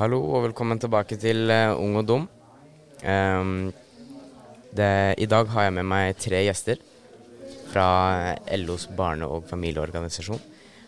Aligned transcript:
Hallo 0.00 0.16
og 0.32 0.46
velkommen 0.46 0.78
tilbake 0.80 1.18
til 1.20 1.50
uh, 1.52 1.76
Ung 1.76 1.98
og 2.00 2.06
dum. 2.08 2.22
Um, 3.04 3.66
det, 4.72 4.92
I 5.20 5.26
dag 5.28 5.50
har 5.52 5.66
jeg 5.66 5.74
med 5.76 5.84
meg 5.90 6.14
tre 6.16 6.38
gjester 6.46 6.78
fra 7.68 7.88
LOs 8.56 8.86
barne- 8.96 9.28
og 9.28 9.44
familieorganisasjon. 9.50 10.40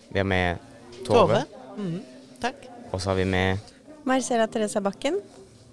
Vi 0.09 0.17
har 0.17 0.25
med 0.25 0.63
Tove. 1.05 1.43
Tove. 1.43 1.43
Mm, 1.77 1.99
takk. 2.41 2.65
Og 2.89 3.03
så 3.05 3.11
har 3.11 3.19
vi 3.21 3.27
med 3.29 3.61
Marcela 4.09 4.47
Teresa 4.49 4.81
Bakken. 4.81 5.21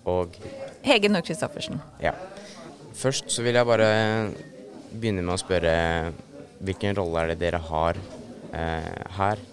og 0.03 0.35
Hege 0.83 1.07
Nord 1.07 1.23
Christoffersen. 1.23 1.79
ja. 2.03 2.11
Først 2.91 3.31
så 3.31 3.45
vil 3.45 3.55
jeg 3.55 3.65
bare 3.65 3.89
begynne 4.91 5.23
med 5.23 5.37
å 5.37 5.39
spørre 5.39 6.11
hvilken 6.59 6.97
rolle 6.99 7.23
er 7.23 7.31
det 7.31 7.39
dere 7.45 7.63
har 7.71 8.03
uh, 8.51 9.15
her? 9.15 9.47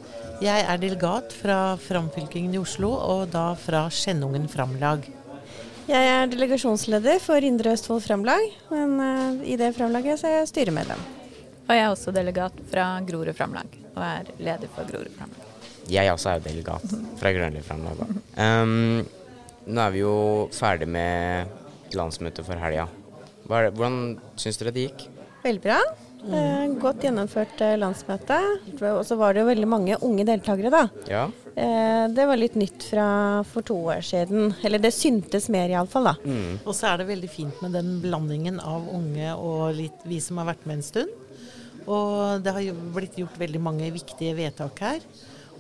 Jeg 0.44 0.64
er 0.68 0.76
delegat 0.76 1.32
fra 1.32 1.78
Framfylkingen 1.80 2.52
i 2.52 2.58
Oslo, 2.60 2.90
og 2.92 3.30
da 3.32 3.54
fra 3.56 3.86
Skjennungen 3.88 4.44
Framlag. 4.52 5.06
Jeg 5.88 6.08
er 6.10 6.28
delegasjonsleder 6.28 7.22
for 7.24 7.40
Indre 7.46 7.72
Østfold 7.72 8.02
Framlag, 8.04 8.44
men 8.68 8.92
eh, 9.00 9.38
i 9.54 9.56
det 9.56 9.70
framlaget 9.78 10.20
så 10.20 10.28
er 10.28 10.34
jeg 10.42 10.50
styremedlem. 10.50 11.00
Og 11.64 11.72
jeg 11.72 11.82
er 11.86 11.88
også 11.88 12.12
delegat 12.12 12.60
fra 12.68 12.84
Grorud 13.08 13.32
Framlag, 13.38 13.80
og 13.94 14.02
er 14.04 14.28
leder 14.36 14.72
for 14.76 14.90
Grorud 14.90 15.14
Framlag. 15.16 15.52
Jeg 15.88 16.12
også 16.12 16.34
er 16.34 16.44
delegat 16.44 16.96
fra 17.16 17.32
Grønli 17.32 17.64
Framlag. 17.64 18.02
Um, 18.36 19.06
nå 19.64 19.84
er 19.86 19.94
vi 19.94 20.04
jo 20.04 20.16
ferdig 20.52 20.90
med 20.90 21.96
landsmøtet 21.96 22.44
for 22.44 22.60
helga. 22.60 22.90
Hvordan 23.48 24.18
syns 24.36 24.60
dere 24.60 24.74
det 24.74 24.90
gikk? 24.90 25.08
Veldig 25.46 25.64
bra. 25.64 25.80
Eh, 26.26 26.74
godt 26.80 27.04
gjennomført 27.06 27.60
eh, 27.62 27.76
landsmøte. 27.78 28.38
Og 28.90 29.02
så 29.06 29.18
var 29.18 29.34
det 29.34 29.42
jo 29.42 29.50
veldig 29.50 29.68
mange 29.70 29.98
unge 30.04 30.26
deltakere, 30.26 30.72
da. 30.72 30.82
Ja? 31.10 31.24
Eh, 31.54 32.06
det 32.12 32.26
var 32.28 32.40
litt 32.40 32.56
nytt 32.58 32.88
fra 32.90 33.08
for 33.48 33.66
to 33.66 33.76
år 33.92 34.02
siden. 34.06 34.54
Eller 34.66 34.82
det 34.82 34.94
syntes 34.96 35.48
mer, 35.52 35.70
iallfall, 35.72 36.10
da. 36.10 36.16
Mm. 36.24 36.58
Og 36.64 36.72
så 36.76 36.90
er 36.90 37.00
det 37.00 37.10
veldig 37.12 37.30
fint 37.32 37.62
med 37.64 37.76
den 37.78 37.96
blandingen 38.04 38.60
av 38.60 38.88
unge 38.92 39.34
og 39.36 39.76
litt 39.78 40.06
vi 40.08 40.20
som 40.24 40.42
har 40.42 40.50
vært 40.52 40.66
med 40.66 40.80
en 40.80 40.86
stund. 40.90 41.22
Og 41.86 42.42
det 42.42 42.54
har 42.54 42.64
jo 42.64 42.74
blitt 42.96 43.18
gjort 43.20 43.38
veldig 43.38 43.62
mange 43.62 43.92
viktige 43.94 44.34
vedtak 44.38 44.82
her. 44.82 45.04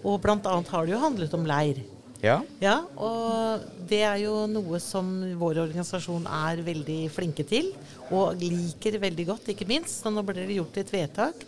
Og 0.06 0.18
bl.a. 0.22 0.38
har 0.42 0.86
det 0.86 0.94
jo 0.94 1.02
handlet 1.02 1.34
om 1.38 1.46
leir. 1.46 1.84
Ja? 2.22 2.40
Ja, 2.62 2.76
og 2.96 3.64
det 3.88 4.02
er 4.06 4.18
jo 4.22 4.46
noe 4.50 4.80
som 4.82 5.08
vår 5.38 5.62
organisasjon 5.66 6.26
er 6.30 6.62
veldig 6.66 7.00
flinke 7.12 7.46
til, 7.46 7.72
og 8.10 8.40
liker 8.40 9.00
veldig 9.02 9.26
godt, 9.32 9.50
ikke 9.52 9.68
minst. 9.68 10.00
Så 10.00 10.12
nå 10.12 10.24
ble 10.26 10.46
det 10.46 10.56
gjort 10.58 10.80
et 10.80 10.92
vedtak 10.94 11.46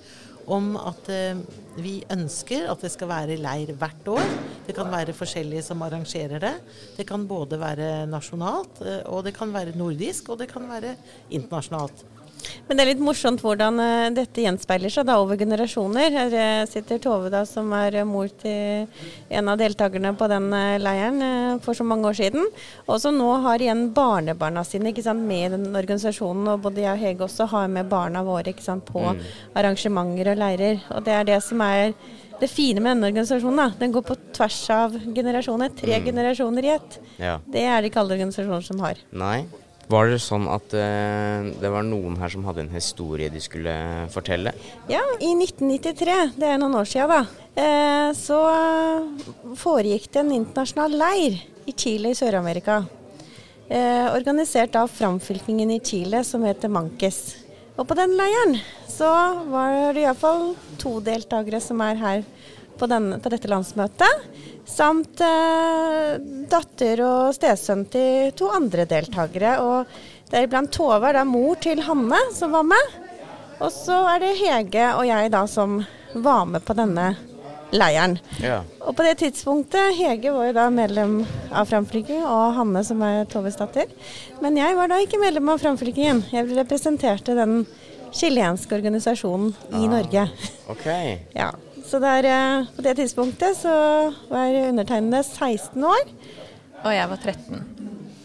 om 0.48 0.72
at 0.80 1.08
eh, 1.12 1.40
vi 1.78 1.98
ønsker 2.10 2.68
at 2.72 2.84
det 2.84 2.90
skal 2.94 3.10
være 3.10 3.38
leir 3.40 3.74
hvert 3.78 4.12
år. 4.14 4.30
Det 4.66 4.74
kan 4.76 4.90
være 4.92 5.16
forskjellige 5.16 5.66
som 5.66 5.82
arrangerer 5.84 6.40
det. 6.42 6.54
Det 6.96 7.06
kan 7.08 7.26
både 7.28 7.60
være 7.60 8.06
nasjonalt, 8.10 8.80
eh, 8.84 9.02
og 9.12 9.26
det 9.26 9.34
kan 9.36 9.52
være 9.54 9.76
nordisk, 9.78 10.32
og 10.32 10.40
det 10.42 10.48
kan 10.52 10.68
være 10.70 10.96
internasjonalt. 11.28 12.06
Men 12.68 12.76
det 12.76 12.84
er 12.84 12.90
litt 12.90 13.02
morsomt 13.02 13.42
hvordan 13.42 13.80
eh, 13.82 14.10
dette 14.16 14.42
gjenspeiler 14.44 14.92
seg 14.92 15.06
da 15.08 15.16
over 15.22 15.38
generasjoner. 15.40 16.12
Her 16.14 16.66
sitter 16.68 17.00
Tove 17.02 17.30
da, 17.32 17.44
som 17.48 17.72
er 17.76 18.00
eh, 18.00 18.06
mor 18.08 18.28
til 18.42 18.86
en 19.32 19.50
av 19.52 19.58
deltakerne 19.60 20.12
på 20.18 20.28
den 20.30 20.50
eh, 20.56 20.76
leiren 20.82 21.60
for 21.64 21.78
så 21.78 21.86
mange 21.88 22.10
år 22.10 22.18
siden. 22.20 22.48
Og 22.86 23.00
som 23.02 23.16
nå 23.16 23.30
har 23.46 23.62
igjen 23.64 23.88
barnebarna 23.96 24.64
sine 24.68 24.92
ikke 24.92 25.06
sant, 25.06 25.24
med 25.28 25.46
i 25.46 25.52
den 25.56 25.68
organisasjonen. 25.72 26.52
Og 26.54 26.64
både 26.66 26.84
jeg 26.84 26.94
og 26.94 27.04
Hege 27.04 27.28
også 27.28 27.48
har 27.54 27.68
med 27.72 27.90
barna 27.90 28.24
våre 28.26 28.52
ikke 28.52 28.66
sant, 28.66 28.86
på 28.88 29.04
arrangementer 29.58 30.34
og 30.34 30.42
leirer. 30.42 30.82
Og 30.94 31.04
det 31.06 31.14
er 31.16 31.28
det 31.28 31.38
som 31.46 31.62
er 31.64 31.94
det 32.38 32.50
fine 32.52 32.82
med 32.82 32.94
denne 32.94 33.08
organisasjonen. 33.10 33.62
da. 33.64 33.70
Den 33.80 33.94
går 33.94 34.04
på 34.06 34.18
tvers 34.36 34.58
av 34.70 34.98
generasjoner. 35.14 35.72
Tre 35.78 36.02
generasjoner 36.04 36.68
i 36.68 36.74
ett. 36.76 37.00
ja. 37.16 37.38
Det 37.46 37.64
er 37.64 37.80
det 37.80 37.90
ikke 37.90 38.04
alle 38.04 38.14
organisasjoner 38.18 38.68
som 38.68 38.84
har. 38.84 39.00
Nei? 39.10 39.40
Var 39.88 40.10
det 40.12 40.18
sånn 40.20 40.44
at 40.52 40.74
uh, 40.76 41.48
det 41.56 41.68
var 41.72 41.86
noen 41.86 42.18
her 42.20 42.28
som 42.32 42.44
hadde 42.44 42.66
en 42.66 42.74
historie 42.74 43.30
de 43.32 43.40
skulle 43.40 43.72
fortelle? 44.12 44.52
Ja, 44.90 45.00
i 45.16 45.32
1993, 45.32 46.16
det 46.36 46.50
er 46.50 46.60
noen 46.60 46.76
år 46.76 46.88
siden 46.88 47.14
da, 47.14 47.22
uh, 47.56 48.10
så 48.16 48.42
foregikk 49.56 50.10
det 50.12 50.20
en 50.20 50.34
internasjonal 50.36 50.98
leir 51.00 51.40
i 51.68 51.72
Chile 51.72 52.12
i 52.12 52.18
Sør-Amerika. 52.18 52.82
Uh, 53.68 54.12
organisert 54.12 54.76
av 54.80 54.92
framfylkingen 54.92 55.72
i 55.72 55.80
Chile 55.80 56.20
som 56.24 56.44
heter 56.44 56.72
Mankes. 56.72 57.22
Og 57.78 57.88
på 57.88 57.96
den 57.96 58.12
leiren 58.18 58.58
så 58.90 59.08
var 59.48 59.94
det 59.96 60.04
iallfall 60.04 60.50
to 60.82 60.98
deltakere 61.04 61.60
som 61.64 61.80
er 61.84 62.00
her 62.00 62.24
på, 62.78 62.88
den, 62.90 63.14
på 63.22 63.32
dette 63.32 63.48
landsmøtet. 63.50 64.28
Samt 64.68 65.20
eh, 65.24 66.18
datter 66.50 67.00
og 67.02 67.34
stesønn 67.36 67.86
til 67.90 68.32
to 68.38 68.50
andre 68.54 68.84
deltakere. 68.88 69.56
Og 69.64 70.30
deriblant 70.32 70.72
Tove 70.74 71.00
er 71.08 71.18
da 71.18 71.24
mor 71.26 71.56
til 71.62 71.82
Hanne 71.86 72.20
som 72.36 72.52
var 72.54 72.66
med. 72.68 72.98
Og 73.58 73.72
så 73.74 73.96
er 74.12 74.22
det 74.22 74.36
Hege 74.38 74.92
og 74.94 75.08
jeg 75.08 75.32
da 75.34 75.42
som 75.50 75.80
var 76.14 76.44
med 76.46 76.62
på 76.64 76.76
denne 76.78 77.10
leiren. 77.74 78.16
Ja. 78.40 78.62
Og 78.80 78.94
på 78.96 79.04
det 79.04 79.18
tidspunktet 79.20 79.96
Hege 79.98 80.32
var 80.32 80.48
jo 80.48 80.56
da 80.56 80.68
medlem 80.72 81.18
av 81.50 81.68
Framfylkingen, 81.68 82.24
og 82.24 82.54
Hanne 82.56 82.84
som 82.86 83.02
er 83.04 83.26
Toves 83.28 83.58
datter. 83.58 83.90
Men 84.44 84.56
jeg 84.60 84.76
var 84.78 84.92
da 84.92 85.00
ikke 85.02 85.20
medlem 85.20 85.50
av 85.52 85.60
Framfylkingen. 85.62 86.24
Jeg 86.32 86.48
representerte 86.56 87.36
den 87.36 87.64
chilenske 88.14 88.78
organisasjonen 88.78 89.52
i 89.76 89.88
Norge. 89.90 90.28
OK. 90.72 90.86
Ja, 91.38 91.50
Så 91.88 91.98
der, 91.98 92.24
eh, 92.24 92.66
på 92.76 92.82
det 92.84 92.94
tidspunktet 92.98 93.56
så 93.56 93.72
var 94.28 94.56
undertegnede 94.68 95.22
16 95.24 95.84
år. 95.84 96.10
Og 96.84 96.92
jeg 96.92 97.08
var 97.08 97.16
13. 97.16 97.62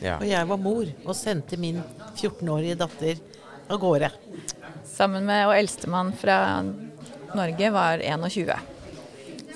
Ja. 0.04 0.18
Og 0.18 0.28
jeg 0.28 0.48
var 0.50 0.60
mor 0.60 0.90
og 1.06 1.16
sendte 1.16 1.56
min 1.58 1.80
14-årige 2.20 2.76
datter 2.82 3.22
av 3.72 3.80
gårde. 3.80 4.10
Sammen 4.84 5.24
med 5.26 5.46
og 5.48 5.56
eldstemann 5.56 6.12
fra 6.20 6.38
Norge 7.34 7.72
var 7.72 8.04
21. 8.04 8.52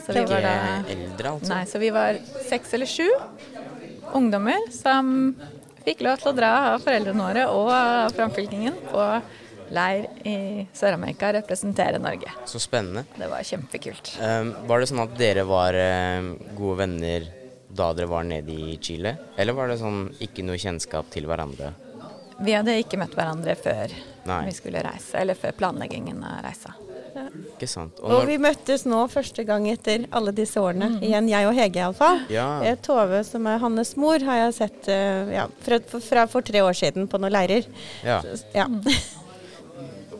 Så 0.06 0.16
vi 0.16 0.23
var 0.23 0.46
da 0.46 0.56
eldre, 0.88 1.34
altså? 1.34 1.51
Nei, 1.51 1.63
så 1.67 1.81
vi 1.84 1.91
var 1.91 2.22
seks 2.47 2.73
eller 2.78 2.88
sju 2.88 3.09
ungdommer 4.16 4.69
som 4.72 5.35
fikk 5.84 6.06
lov 6.07 6.22
til 6.22 6.31
å 6.31 6.38
dra 6.38 6.53
av 6.72 6.85
foreldrene 6.85 7.28
våre 7.28 7.44
og 7.51 8.16
framfylkingen 8.16 8.79
på 8.88 9.03
leir 9.73 10.07
i 10.28 10.35
Sør-Amerika 10.73 11.31
representere 11.33 12.00
Norge. 12.00 12.31
Så 12.45 12.59
spennende. 12.63 13.05
Det 13.17 13.28
var 13.31 13.44
kjempekult. 13.47 14.13
Um, 14.22 14.53
var 14.69 14.79
det 14.83 14.89
sånn 14.91 15.03
at 15.03 15.17
dere 15.19 15.44
var 15.50 15.73
eh, 15.78 16.31
gode 16.57 16.78
venner 16.83 17.28
da 17.78 17.91
dere 17.94 18.07
var 18.09 18.23
nede 18.23 18.53
i 18.53 18.78
Chile? 18.81 19.16
Eller 19.38 19.53
var 19.57 19.67
det 19.72 19.79
sånn 19.81 20.07
ikke 20.23 20.45
noe 20.47 20.57
kjennskap 20.61 21.09
til 21.13 21.28
hverandre? 21.29 21.73
Vi 22.39 22.53
hadde 22.53 22.75
ikke 22.79 23.00
møtt 23.01 23.16
hverandre 23.17 23.55
før 23.57 23.94
Nei. 24.29 24.44
vi 24.45 24.51
skulle 24.53 24.83
reise, 24.85 25.16
eller 25.17 25.33
før 25.39 25.55
planleggingen 25.57 26.19
av 26.23 26.44
reisa. 26.45 26.75
Ikke 27.17 27.66
sant? 27.66 27.97
Og 28.03 28.11
når- 28.11 28.28
vi 28.29 28.35
møttes 28.38 28.84
nå 28.85 28.99
første 29.09 29.41
gang 29.44 29.66
etter 29.72 30.03
alle 30.13 30.31
disse 30.38 30.61
årene. 30.61 30.99
Igjen 31.01 31.28
jeg 31.31 31.47
og 31.49 31.55
Hege 31.57 31.79
iallfall. 31.81 32.19
Ja. 32.29 32.61
Eh, 32.61 32.75
Tove, 32.75 33.23
som 33.25 33.47
er 33.49 33.57
Hannes 33.57 33.95
mor, 33.97 34.19
har 34.19 34.38
jeg 34.45 34.53
sett 34.53 34.88
eh, 34.94 35.31
ja, 35.34 35.47
fra, 35.66 35.79
fra 35.79 36.28
for 36.29 36.41
tre 36.45 36.61
år 36.61 36.78
siden 36.78 37.07
på 37.09 37.17
noen 37.19 37.34
leirer. 37.34 37.66
ja. 38.05 38.22
Ja. 38.53 38.67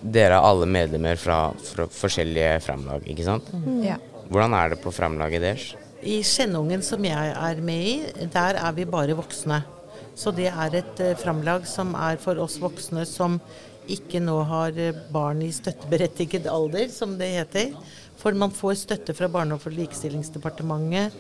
Dere 0.02 0.38
er 0.38 0.46
alle 0.46 0.68
medlemmer 0.70 1.18
fra, 1.20 1.40
fra 1.64 1.88
forskjellige 1.92 2.60
framlag, 2.66 3.08
ikke 3.10 3.26
sant? 3.26 3.50
Ja. 3.84 3.98
Hvordan 4.28 4.54
er 4.58 4.74
det 4.74 4.82
på 4.84 4.92
framlaget 4.94 5.44
deres? 5.44 5.72
I 6.06 6.20
Skjennungen 6.26 6.84
som 6.86 7.04
jeg 7.06 7.32
er 7.34 7.62
med 7.66 7.88
i, 7.90 8.28
der 8.34 8.60
er 8.62 8.76
vi 8.78 8.86
bare 8.86 9.16
voksne. 9.18 9.64
Så 10.18 10.34
det 10.34 10.50
er 10.50 10.76
et 10.80 11.02
eh, 11.04 11.18
framlag 11.18 11.66
som 11.70 11.94
er 11.98 12.18
for 12.22 12.40
oss 12.42 12.58
voksne 12.62 13.06
som 13.06 13.38
ikke 13.92 14.22
nå 14.22 14.38
har 14.50 14.78
eh, 14.78 14.98
barn 15.14 15.42
i 15.46 15.52
støtteberettiget 15.54 16.50
alder, 16.52 16.90
som 16.94 17.16
det 17.20 17.30
heter. 17.36 17.74
For 18.18 18.34
man 18.34 18.54
får 18.54 18.80
støtte 18.82 19.14
fra 19.18 19.30
Barne- 19.30 19.58
og 19.58 19.66
likestillingsdepartementet 19.70 21.14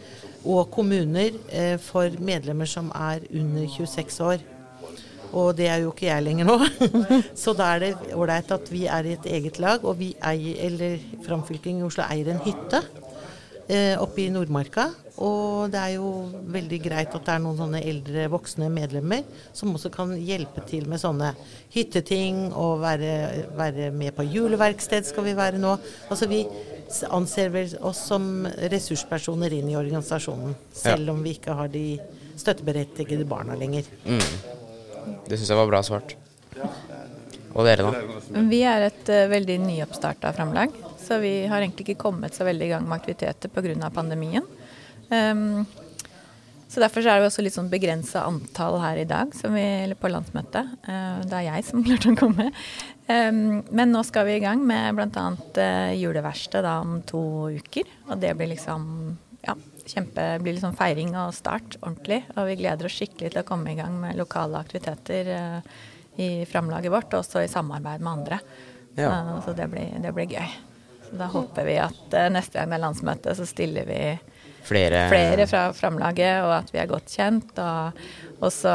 og 0.47 0.69
kommuner 0.73 1.37
eh, 1.49 1.77
for 1.81 2.09
medlemmer 2.19 2.69
som 2.69 2.89
er 2.95 3.25
under 3.29 3.67
26 3.69 4.23
år. 4.25 4.45
Og 5.33 5.51
det 5.57 5.67
er 5.71 5.81
jo 5.83 5.91
ikke 5.91 6.07
jeg 6.09 6.25
lenger 6.27 6.47
nå. 6.47 6.57
Så 7.43 7.55
da 7.57 7.73
er 7.75 7.83
det 7.83 8.13
ålreit 8.15 8.51
at 8.55 8.71
vi 8.71 8.85
er 8.91 9.07
i 9.09 9.17
et 9.17 9.27
eget 9.39 9.59
lag, 9.63 9.83
og 9.83 9.99
vi 9.99 10.13
eier, 10.23 10.61
eller 10.69 10.97
Framfylking 11.25 11.81
i 11.81 11.87
Oslo 11.87 12.05
eier 12.07 12.31
en 12.33 12.43
hytte 12.45 12.83
eh, 13.67 13.95
oppe 13.99 14.23
i 14.23 14.31
Nordmarka. 14.33 14.89
Og 15.23 15.71
det 15.73 15.79
er 15.81 15.93
jo 15.95 16.09
veldig 16.53 16.77
greit 16.83 17.15
at 17.15 17.25
det 17.25 17.33
er 17.33 17.41
noen 17.41 17.57
sånne 17.57 17.81
eldre 17.89 18.27
voksne 18.29 18.69
medlemmer 18.69 19.23
som 19.55 19.73
også 19.73 19.89
kan 19.93 20.13
hjelpe 20.13 20.61
til 20.69 20.85
med 20.89 21.01
sånne 21.01 21.31
hytteting 21.73 22.51
og 22.51 22.83
være, 22.83 23.47
være 23.57 23.89
med 23.95 24.13
på 24.17 24.27
juleverksted 24.27 25.09
skal 25.09 25.25
vi 25.25 25.33
være 25.37 25.61
nå. 25.61 25.73
Altså 26.11 26.29
vi 26.29 26.43
anser 27.09 27.49
vel 27.51 27.73
oss 27.85 28.03
som 28.11 28.45
ressurspersoner 28.71 29.57
inn 29.57 29.73
i 29.73 29.79
organisasjonen, 29.79 30.53
selv 30.71 31.15
om 31.15 31.25
vi 31.25 31.33
ikke 31.35 31.57
har 31.57 31.73
de 31.73 31.87
støtteberettigede 32.37 33.25
barna 33.27 33.57
lenger. 33.57 33.89
Mm. 34.05 34.21
Det 35.27 35.37
syns 35.37 35.51
jeg 35.53 35.59
var 35.59 35.69
bra 35.69 35.81
svart. 35.85 36.15
Og 37.57 37.65
dere, 37.65 37.87
da? 37.87 38.43
Vi 38.51 38.61
er 38.69 38.89
et 38.89 39.09
uh, 39.09 39.23
veldig 39.31 39.57
nyoppstarta 39.63 40.33
framlag, 40.35 40.75
så 41.01 41.17
vi 41.23 41.33
har 41.49 41.63
egentlig 41.63 41.87
ikke 41.87 42.03
kommet 42.05 42.37
så 42.37 42.45
veldig 42.47 42.67
i 42.67 42.71
gang 42.75 42.85
med 42.85 42.99
aktiviteter 42.99 43.49
pga. 43.53 43.89
pandemien. 43.93 44.45
Um, 45.09 45.65
Så 46.67 46.81
derfor 46.83 47.01
så 47.01 47.13
er 47.13 47.21
det 47.21 47.29
også 47.29 47.43
litt 47.45 47.55
sånn 47.55 47.69
begrensa 47.71 48.25
antall 48.27 48.75
her 48.83 48.99
i 48.99 49.07
dag 49.07 49.31
vi, 49.31 49.93
på 49.95 50.09
landsmøtet. 50.11 50.73
Uh, 50.83 51.23
det 51.23 51.39
er 51.39 51.45
jeg 51.47 51.65
som 51.69 51.83
klarte 51.87 52.11
å 52.11 52.19
komme. 52.19 52.49
Um, 53.07 53.63
men 53.71 53.93
nå 53.95 54.03
skal 54.03 54.27
vi 54.27 54.35
i 54.35 54.43
gang 54.43 54.65
med 54.67 54.97
bl.a. 54.99 55.27
Uh, 55.55 55.95
juleverksted 55.95 56.67
om 56.67 56.99
to 57.07 57.21
uker. 57.55 57.87
Og 58.11 58.19
det 58.19 58.35
blir 58.35 58.51
liksom 58.51 58.83
ja, 59.47 59.55
kjempe, 59.91 60.25
blir 60.43 60.55
liksom 60.55 60.75
feiring 60.77 61.13
og 61.17 61.35
start 61.35 61.77
ordentlig. 61.81 62.21
Og 62.35 62.49
vi 62.49 62.57
gleder 62.61 62.89
oss 62.89 62.97
skikkelig 62.99 63.33
til 63.33 63.41
å 63.43 63.47
komme 63.47 63.73
i 63.73 63.79
gang 63.79 63.97
med 64.01 64.19
lokale 64.19 64.59
aktiviteter 64.61 65.31
uh, 65.33 65.75
i 66.21 66.45
framlaget 66.49 66.93
vårt, 66.93 67.11
og 67.13 67.23
også 67.23 67.43
i 67.43 67.51
samarbeid 67.51 68.03
med 68.03 68.13
andre. 68.13 68.39
Ja. 68.97 69.11
Uh, 69.11 69.35
så 69.45 69.55
det 69.57 69.69
blir, 69.71 69.97
det 70.03 70.13
blir, 70.15 70.31
gøy. 70.37 70.55
Så 71.07 71.19
da 71.19 71.29
håper 71.31 71.67
vi 71.67 71.77
at 71.81 72.17
uh, 72.17 72.29
neste 72.33 72.59
gang 72.59 72.71
det 72.71 72.79
er 72.79 72.85
landsmøte, 72.85 73.35
så 73.37 73.47
stiller 73.47 73.87
vi 73.89 74.01
flere, 74.67 75.05
flere 75.11 75.47
fra 75.49 75.67
framlaget, 75.75 76.41
og 76.45 76.55
at 76.59 76.73
vi 76.73 76.81
er 76.83 76.89
godt 76.91 77.13
kjent. 77.13 77.61
Og 77.61 78.43
også 78.47 78.73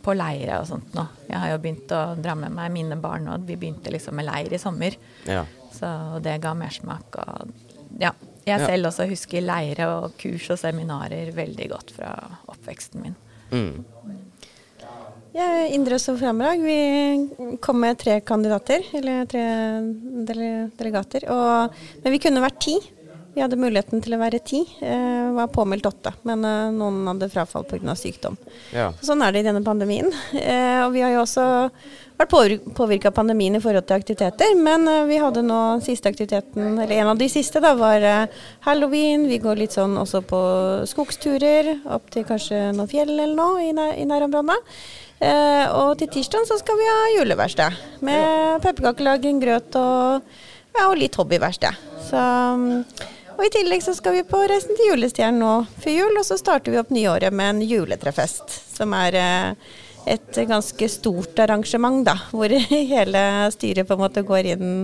på 0.00 0.14
leire 0.16 0.60
og 0.62 0.68
sånt 0.68 0.94
nå. 0.96 1.04
Jeg 1.28 1.38
har 1.42 1.52
jo 1.52 1.60
begynt 1.62 1.92
å 1.92 2.02
dra 2.16 2.34
med 2.38 2.54
meg 2.56 2.72
mine 2.72 2.96
barn, 3.00 3.26
nå. 3.28 3.36
vi 3.44 3.58
begynte 3.60 3.92
liksom 3.92 4.16
med 4.16 4.28
leir 4.30 4.54
i 4.54 4.60
sommer. 4.60 4.96
Ja. 5.28 5.44
Så 5.74 5.90
det 6.24 6.38
ga 6.42 6.54
mersmak. 6.56 7.18
Og 7.20 8.00
ja, 8.00 8.14
jeg 8.50 8.66
selv 8.66 8.90
også 8.90 9.06
husker 9.10 9.44
leire 9.44 9.88
og 9.94 10.16
kurs 10.20 10.50
og 10.52 10.60
seminarer 10.60 11.32
veldig 11.36 11.70
godt 11.72 11.94
fra 11.96 12.12
oppveksten 12.50 13.04
min. 13.04 13.16
Mm. 13.50 13.84
Ja, 15.30 15.46
Indre 15.70 15.94
Østfold 15.94 16.18
Framlag, 16.18 16.62
vi 16.64 17.56
kom 17.62 17.78
med 17.78 18.00
tre 18.00 18.16
kandidater, 18.26 18.82
eller 18.98 19.28
tre 19.30 19.44
delegater. 20.26 21.28
Og, 21.30 21.76
men 22.02 22.14
vi 22.16 22.18
kunne 22.22 22.42
vært 22.42 22.58
ti. 22.66 22.74
Vi 23.34 23.42
hadde 23.42 23.58
muligheten 23.60 24.02
til 24.02 24.16
å 24.16 24.20
være 24.20 24.40
ti. 24.42 24.64
Eh, 24.82 25.30
var 25.36 25.50
påmeldt 25.54 25.86
åtte, 25.86 26.12
men 26.26 26.42
eh, 26.44 26.72
noen 26.74 27.06
hadde 27.12 27.30
frafall 27.30 27.66
pga. 27.68 27.94
sykdom. 27.94 28.36
Ja. 28.74 28.90
sånn 29.02 29.22
er 29.22 29.32
det 29.32 29.44
i 29.44 29.48
denne 29.50 29.64
pandemien. 29.66 30.10
Eh, 30.50 30.80
og 30.82 30.94
vi 30.94 31.02
har 31.04 31.12
jo 31.12 31.20
også 31.22 31.42
vært 32.18 32.32
påvirka 32.76 33.10
av 33.10 33.16
pandemien 33.16 33.54
i 33.54 33.60
forhold 33.62 33.84
til 33.86 33.98
aktiviteter, 34.00 34.54
men 34.58 34.88
eh, 34.88 35.04
vi 35.08 35.18
hadde 35.20 35.42
nå 35.44 35.58
siste 35.84 36.10
aktiviteten, 36.10 36.78
eller 36.80 36.96
en 36.96 37.12
av 37.12 37.20
de 37.20 37.28
siste, 37.30 37.60
da, 37.62 37.74
var 37.78 38.02
eh, 38.06 38.40
halloween. 38.66 39.28
Vi 39.30 39.38
går 39.42 39.60
litt 39.60 39.76
sånn 39.76 39.98
også 40.00 40.22
på 40.26 40.40
skogsturer, 40.90 41.74
opp 41.92 42.10
til 42.14 42.26
kanskje 42.28 42.70
noen 42.74 42.90
fjell 42.90 43.12
eller 43.14 43.36
noe 43.36 43.62
i, 43.68 43.70
nær, 43.76 43.94
i 44.00 44.08
nærområdene. 44.08 44.58
Eh, 45.20 45.66
og 45.76 45.98
til 46.00 46.08
tirsdag 46.08 46.48
så 46.48 46.56
skal 46.60 46.80
vi 46.80 46.88
ha 46.88 47.00
juleverksted 47.18 47.80
med 48.08 48.64
pepperkakelaging, 48.64 49.40
grøt 49.42 49.76
og, 49.78 50.28
ja, 50.72 50.86
og 50.88 50.96
litt 50.98 51.18
hobbyverksted. 51.20 51.88
Så 52.08 52.26
og 53.40 53.46
I 53.46 53.52
tillegg 53.54 53.80
så 53.80 53.94
skal 53.96 54.18
vi 54.18 54.26
på 54.28 54.38
Reisen 54.50 54.76
til 54.76 54.90
julestjernen 54.90 55.40
nå 55.40 55.52
før 55.80 55.94
jul, 55.94 56.18
og 56.20 56.26
så 56.28 56.36
starter 56.36 56.74
vi 56.74 56.80
opp 56.80 56.90
nyåret 56.92 57.32
med 57.32 57.54
en 57.54 57.62
juletrefest. 57.64 58.52
Som 58.76 58.92
er 58.98 59.16
eh, 59.16 59.70
et 60.12 60.40
ganske 60.48 60.88
stort 60.92 61.40
arrangement, 61.40 62.02
da. 62.04 62.18
Hvor 62.36 62.52
hele 62.52 63.22
styret 63.54 63.88
på 63.88 63.96
en 63.96 64.02
måte 64.04 64.26
går 64.28 64.52
inn 64.52 64.74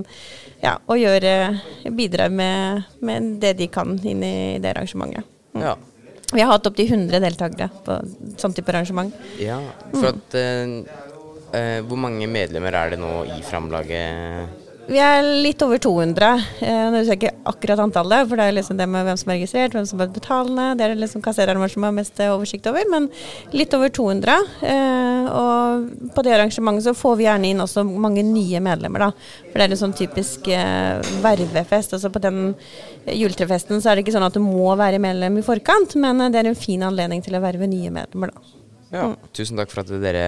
ja, 0.62 0.78
og 0.88 0.96
gjør, 0.96 1.28
eh, 1.28 1.60
bidrar 1.92 2.32
med, 2.32 2.88
med, 3.04 3.34
det 3.44 3.58
de 3.60 3.68
kan 3.68 3.92
inn 4.00 4.24
i 4.24 4.56
det 4.56 4.72
arrangementet. 4.72 5.28
Mm. 5.52 5.66
Ja. 5.68 5.76
Vi 6.32 6.40
har 6.40 6.56
hatt 6.56 6.66
opptil 6.66 6.88
100 6.88 7.20
deltakere 7.22 7.68
på 7.84 8.00
sånn 8.40 8.56
type 8.56 8.72
arrangement. 8.72 9.12
Ja, 9.38 9.60
for 9.92 10.14
at 10.14 10.32
mm. 10.40 10.78
eh, 11.52 11.80
Hvor 11.86 12.00
mange 12.00 12.24
medlemmer 12.26 12.72
er 12.72 12.96
det 12.96 13.04
nå 13.04 13.18
i 13.36 13.42
Framlaget? 13.44 14.64
Vi 14.86 14.98
er 15.02 15.24
litt 15.42 15.58
over 15.64 15.80
200. 15.82 16.42
Eh, 16.62 16.80
nå 16.92 17.00
husker 17.00 17.16
jeg 17.16 17.18
ikke 17.18 17.50
akkurat 17.50 17.80
antallet, 17.82 18.28
for 18.30 18.38
det 18.38 18.44
er 18.46 18.54
liksom 18.54 18.78
det 18.78 18.86
med 18.86 19.02
hvem 19.08 19.16
som 19.18 19.32
er 19.32 19.40
registrert, 19.40 19.74
hvem 19.74 19.88
som 19.90 20.02
er 20.04 20.12
betalende. 20.14 20.66
Det 20.78 20.84
er 20.86 20.94
det 20.94 21.00
liksom 21.00 21.24
kassereren 21.24 21.62
som 21.72 21.86
har 21.88 21.94
mest 21.96 22.22
oversikt 22.22 22.68
over, 22.70 22.86
men 22.92 23.08
litt 23.50 23.74
over 23.74 23.90
200. 23.90 24.36
Eh, 24.70 25.26
og 25.26 26.12
på 26.14 26.22
det 26.22 26.36
arrangementet 26.36 26.86
så 26.86 26.94
får 26.94 27.18
vi 27.18 27.26
gjerne 27.26 27.50
inn 27.50 27.64
også 27.64 27.82
mange 27.82 28.22
nye 28.28 28.62
medlemmer, 28.62 29.08
da. 29.08 29.10
For 29.48 29.58
det 29.58 29.66
er 29.66 29.74
en 29.74 29.82
sånn 29.82 29.96
typisk 29.98 30.46
eh, 30.54 31.02
vervefest. 31.24 31.98
Altså 31.98 32.12
på 32.14 32.22
den 32.22 32.40
juletrefesten 33.10 33.82
så 33.82 33.90
er 33.90 33.98
det 33.98 34.06
ikke 34.06 34.14
sånn 34.14 34.28
at 34.30 34.38
du 34.38 34.44
må 34.44 34.70
være 34.78 35.02
medlem 35.02 35.42
i 35.42 35.46
forkant, 35.46 35.98
men 35.98 36.28
det 36.30 36.44
er 36.44 36.52
en 36.52 36.62
fin 36.62 36.86
anledning 36.86 37.26
til 37.26 37.34
å 37.34 37.42
verve 37.42 37.66
nye 37.66 37.90
medlemmer, 37.90 38.30
da. 38.30 38.56
Ja, 38.94 39.10
mm. 39.10 39.30
tusen 39.34 39.58
takk 39.58 39.74
for 39.74 39.82
at 39.82 39.90
dere 39.98 40.26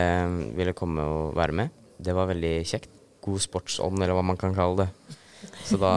ville 0.59 0.75
komme 0.75 1.07
og 1.07 1.37
være 1.39 1.63
med. 1.63 1.77
Det 2.03 2.11
var 2.15 2.27
veldig 2.35 2.57
kjekt 2.67 2.98
god 3.29 3.45
sportsånd, 3.45 4.01
eller 4.01 4.17
hva 4.17 4.25
man 4.27 4.41
kan 4.41 4.57
kalle 4.57 4.87
det. 4.87 5.17
Så 5.69 5.79
da 5.81 5.93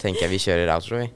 tenker 0.00 0.24
jeg 0.24 0.32
vi 0.32 0.42
kjører 0.46 0.72
outro, 0.74 1.02
vi. 1.02 1.10